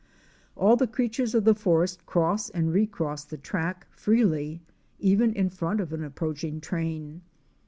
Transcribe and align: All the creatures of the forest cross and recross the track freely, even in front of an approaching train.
All 0.55 0.77
the 0.77 0.87
creatures 0.87 1.35
of 1.35 1.43
the 1.43 1.53
forest 1.53 2.07
cross 2.07 2.49
and 2.49 2.73
recross 2.73 3.23
the 3.23 3.37
track 3.37 3.85
freely, 3.91 4.63
even 4.97 5.31
in 5.31 5.47
front 5.51 5.79
of 5.79 5.93
an 5.93 6.03
approaching 6.03 6.59
train. 6.59 7.21